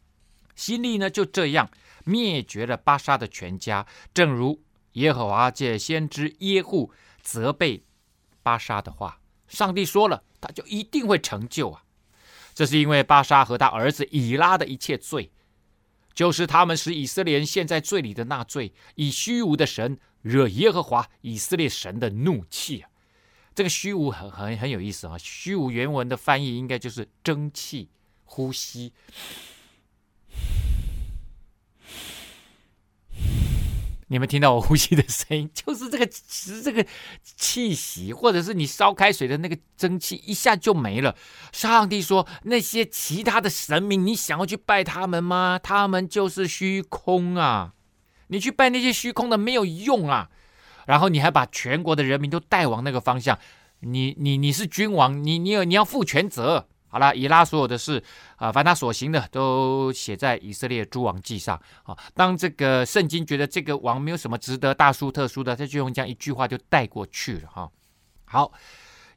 [0.56, 1.68] 辛利呢就这样
[2.04, 4.62] 灭绝了巴沙的全家，正如
[4.92, 6.92] 耶和华借先知耶户
[7.26, 7.84] 责备
[8.44, 11.84] 巴沙的话，上帝说了，他就一定会成就啊。
[12.54, 15.32] 这是因为巴沙和他儿子以拉的一切罪，
[16.14, 22.90] 就是他们使以色列人陷在罪里的那罪，以虚无的神惹耶和华以色列神的怒气啊。
[23.56, 27.90] 这个虚无很很很有意思啊，虚无原文的翻译应该就是蒸汽
[28.24, 28.94] 呼吸。
[34.16, 36.86] 你们听到我呼吸的声音， 就是这个，是这个
[37.22, 41.18] 气息，或者是你烧开水的那个蒸汽，一下就没了。
[41.52, 45.60] 上帝说：“那些其他的神明，你想要去拜他们吗？
[45.62, 47.74] 他们就是虚空啊！
[48.28, 50.30] 你去拜那些虚空的没有用啊！
[50.86, 53.38] 然后你还把全国的人民都带往那个方向，
[53.82, 58.02] 你你你是君王，你你有你要负全责。”好了，以拉所有的事
[58.38, 61.94] 啊，凡他所行的，都写在以色列诸王记上啊。
[62.14, 67.70] 当这个圣经觉得这个王没有什么值得大书特书的，他就用这样一句话就带过去了哈。
[68.24, 68.54] 好，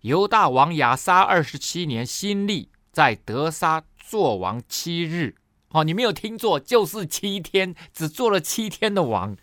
[0.00, 5.36] 犹大王亚撒二十七年，新历在德沙做王七日。
[5.68, 9.36] 哦，你没有听错，就是七天，只做了七天的王。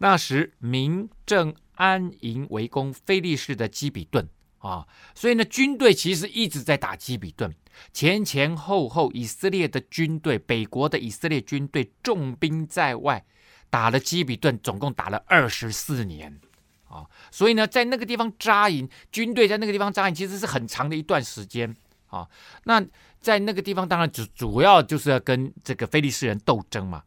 [0.00, 4.28] 那时民正安营围攻非利士的基比顿。
[4.66, 7.54] 啊，所以呢，军队其实一直在打基比顿，
[7.92, 13.24] 前前后后，以色列的军队，北国的以色列军队重兵在外，
[13.70, 16.40] 打了基比顿，总共打了二十四年
[16.88, 17.06] 啊。
[17.30, 21.72] 所以呢，在那个地方扎营，军队在那个地方扎营，其实是很长的一段时间
[22.08, 22.26] 啊。
[22.64, 22.84] 那
[23.20, 27.04] 在那个地方，当然主主要就是要跟这个非利士人斗争嘛。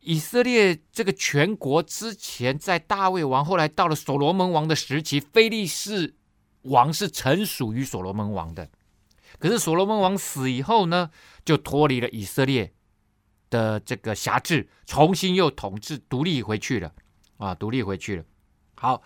[0.00, 6.14] 以色列这个全国之前在大卫王，后来到了所罗门王的时期，非利士。
[6.62, 8.68] 王是臣属于所罗门王的，
[9.38, 11.10] 可是所罗门王死以后呢，
[11.44, 12.72] 就脱离了以色列
[13.48, 16.92] 的这个辖制，重新又统治独立回去了
[17.38, 18.24] 啊，独立回去了。
[18.76, 19.02] 好，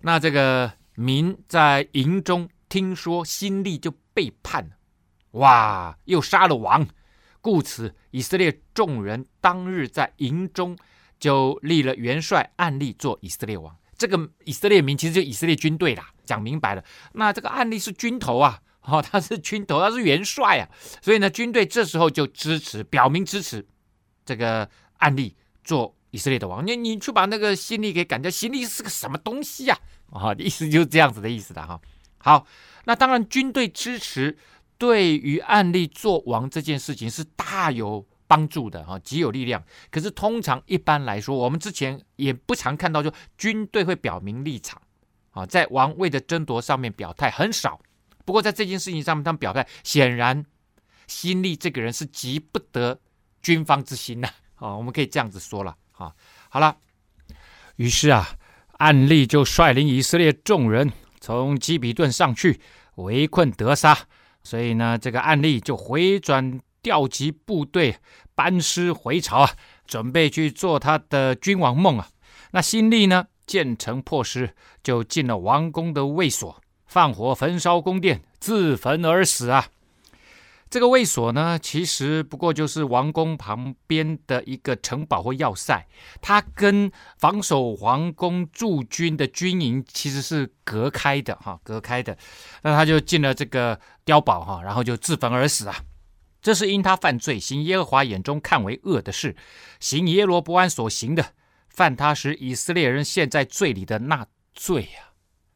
[0.00, 4.76] 那这个民在营中听说新立就背叛了，
[5.32, 6.86] 哇，又杀了王，
[7.40, 10.76] 故此以色列众人当日在营中
[11.18, 13.76] 就立了元帅暗利做以色列王。
[13.96, 16.10] 这个以色列民其实就以色列军队啦。
[16.26, 20.68] 讲明白了，那这个案例是军头啊， 哦，他是军头，他是元帅啊，
[21.00, 23.66] 所以呢，军队这时候就支持，表明支持
[24.24, 24.68] 这个
[24.98, 26.66] 案例做以色列的王。
[26.66, 29.78] 你你去把那个新力给赶掉，新力是个什么东西呀？
[30.12, 31.80] 啊， 意思就是这样子的意思的哈。
[32.18, 32.46] 好，
[32.84, 34.36] 那当然军队支持，
[34.78, 39.62] 对于案例做王这件事情是大有帮助的哈，极有力量。
[39.90, 44.80] 可是通常一般来说，我们之前也不常看到，就军队会表明立场。
[45.36, 47.78] 啊，在王位的争夺上面表态很少，
[48.24, 50.42] 不过在这件事情上面，他们表态显然，
[51.06, 52.98] 新历这个人是急不得
[53.42, 54.28] 军方之心呐。
[54.54, 55.76] 啊，我们可以这样子说了。
[55.92, 56.10] 啊，
[56.48, 56.74] 好了，
[57.76, 58.26] 于是啊，
[58.78, 62.58] 暗利就率领以色列众人从基比顿上去
[62.94, 63.98] 围困得撒，
[64.42, 67.98] 所以呢，这个暗利就回转调集部队
[68.34, 69.50] 班师回朝啊，
[69.86, 72.08] 准备去做他的君王梦啊。
[72.52, 73.26] 那新历呢？
[73.46, 74.50] 建城破失，
[74.82, 79.68] 就进了王宫的卫所，放火焚烧宫殿，自焚而死啊！
[80.68, 85.86] 这个卫所呢，其实不过就是王宫旁边的一个城堡或要塞，
[86.20, 92.18] 它跟防守皇宫驻军的军营其实是隔开的哈，隔开的。
[92.62, 95.76] 那他就进了这个碉堡哈，然后就自焚而死啊！
[96.42, 99.36] 这是因他犯罪，行耶和华眼中看为恶的事，
[99.78, 101.32] 行耶罗波安所行的。
[101.76, 105.12] 犯他使以色列人陷在罪里的那罪呀、啊，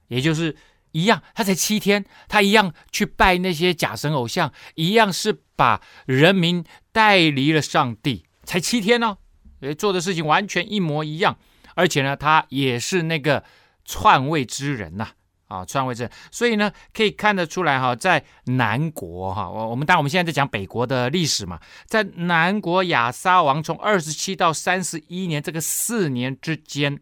[0.09, 0.55] 也就是
[0.93, 6.63] 一样，他才七天，他一样去拜那些假神偶像，一样是把人民
[6.93, 9.17] 带离了上帝，才七天呢、
[9.63, 11.39] 哦，做的事情完全一模一样，
[11.75, 13.43] 而且呢，他也是那个
[13.87, 15.13] 篡位之人呐、
[15.51, 27.01] 啊，篡位政，所以呢，可以看得出来哈，在南国哈，我我们当然我们现在在讲北国的历史嘛，在南国亚撒王从二十七到三十一年这个四年之间，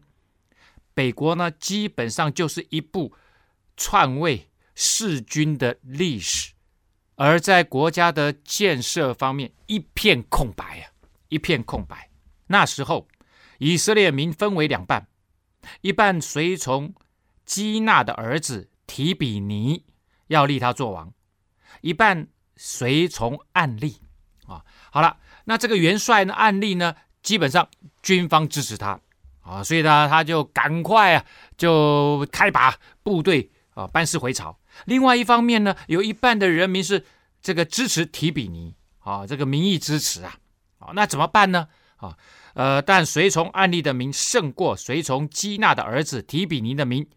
[0.95, 3.13] 北国呢基本上就是一部
[3.77, 6.53] 篡位弑君的历史，
[7.17, 10.89] 而在国家的建设方面一片空白啊，
[11.27, 12.09] 一片空白。
[12.47, 13.07] 那时候
[13.59, 15.05] 以色列民分为两半，
[15.81, 16.95] 一半随从。
[17.49, 19.83] 基纳的儿子提比尼
[20.27, 21.11] 要立他做王，
[21.81, 23.97] 一半随从案例
[24.45, 24.63] 啊。
[24.91, 27.67] 好了，那这个元帅呢，案例呢，基本上
[28.03, 28.99] 军方支持他
[29.41, 31.25] 啊，所以呢，他就赶快啊，
[31.57, 34.55] 就开拔部队啊，班师回朝。
[34.85, 37.03] 另外一方面呢，有一半的人民是
[37.41, 40.37] 这个支持提比尼啊，这个民意支持啊，
[40.77, 41.67] 啊，那怎么办呢？
[41.95, 42.15] 啊，
[42.53, 47.07] 呃，但随从案例的名胜过随从基纳的儿子提比尼的名。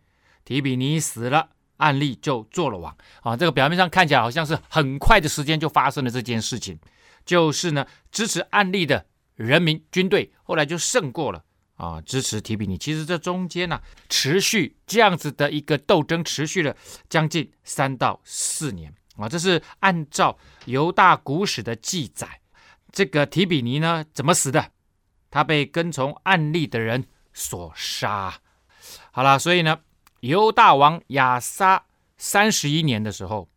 [0.45, 3.37] 提比尼死了，暗利就做了王啊！
[3.37, 6.79] 这个表面上看起来好像是很快的时间就发生了这件事情，
[7.25, 11.43] 就是呢，支持暗利的人民军队后来就胜过了
[11.77, 12.77] 啊支持提比尼。
[12.77, 16.77] 其实这中间呢、持续这样子的一个斗争，持续了
[17.09, 19.29] 将近三到四年啊。
[19.29, 22.41] 这是按照犹大古史的记载。
[22.93, 24.71] 这个提比尼呢，怎么死的？
[25.31, 28.35] 他被跟从暗利的人所杀。
[29.11, 29.81] 好了，所以呢，
[30.23, 33.49] 犹大王亚撒三十一年的时候，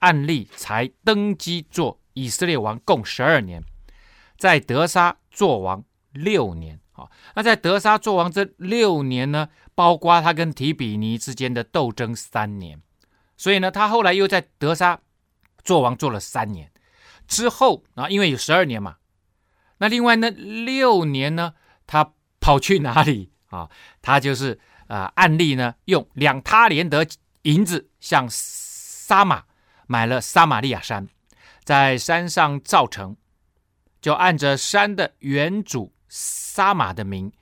[0.00, 3.62] 暗利才登基做以色列王，共十二年，
[4.36, 6.80] 在德沙做王六年。
[6.94, 12.82] 啊，那在德沙做王这六年呢，包括他跟提比尼之间的斗争三年，
[13.36, 15.00] 所以呢，他后来又在德沙
[15.62, 16.72] 做王做了三年。
[17.28, 18.96] 之后啊，因为有十二年嘛，
[19.78, 21.54] 那另外呢六年呢，
[21.86, 23.70] 他跑去哪里啊？
[24.02, 24.58] 他就是
[24.90, 27.06] 啊、呃，暗利呢用两他连得
[27.42, 29.44] 银子向撒玛
[29.86, 31.06] 买了撒玛利亚山，
[31.62, 33.16] 在山上造城，
[34.00, 37.32] 就按着山的原主撒玛的名，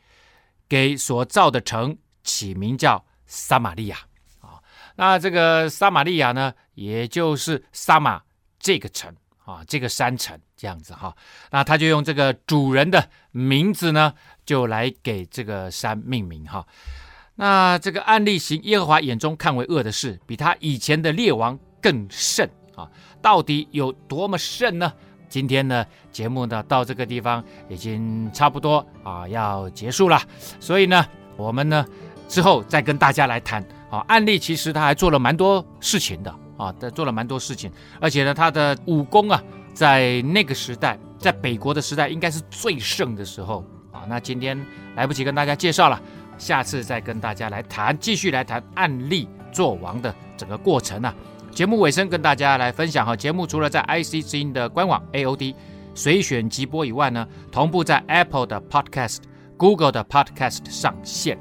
[0.69, 3.99] 给所造的城起名叫撒玛利亚
[4.41, 4.61] 啊。
[4.97, 8.23] 那这个撒玛利亚呢，也就是撒玛
[8.59, 9.17] 这个城。
[9.49, 11.17] 啊，这个山城这样子哈，
[11.51, 14.13] 那他就用这个主人的名字呢，
[14.45, 16.67] 就来给这个山命名哈。
[17.41, 22.91] 那这个案例行耶和华眼中看为恶的事，比他以前的列王更甚啊！
[23.23, 24.93] 到底有多么甚呢？
[25.29, 30.21] 今天呢，节目呢到这个地方已经差不多啊要结束了，
[30.59, 31.87] 所以呢，我们呢
[32.27, 34.01] 之后再跟大家来谈啊。
[34.09, 36.35] 案例其实他还做了蛮多事情的。
[36.59, 37.71] 啊，他做了蛮多事情，
[38.01, 39.41] 而且呢，他的武功啊，
[39.73, 44.03] 在那个时代，在北国的时代，应该是最盛的时候啊。
[44.09, 44.61] 那今天
[44.97, 46.03] 来不及跟大家介绍了，
[46.39, 51.15] 下次再跟大家来谈，继续来谈案例做王的整个过程啊。
[51.51, 55.55] 节目尾声跟大家来分享哈，节目除了在 IC 之音的官网 AOD
[55.95, 59.19] 随选即播以外呢，同步在 Apple 的 Podcast、
[59.57, 61.37] Google 的 Podcast 上线，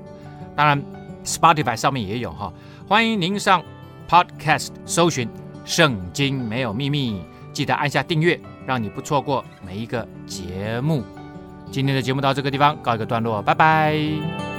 [0.56, 0.84] 当然
[1.24, 2.52] Spotify 上面也有哈，
[2.88, 3.64] 欢迎您上。
[4.10, 5.28] Podcast 搜寻
[5.66, 7.22] 圣经没有秘密，
[7.52, 11.04] 记得按下订阅，让你不错过每一个节目。
[11.70, 14.57] 今天的节目到这个地方告一个段落，拜拜。